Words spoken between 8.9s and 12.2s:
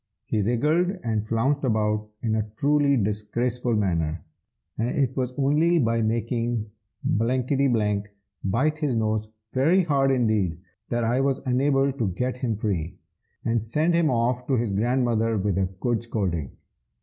nose very hard indeed that I was enabled to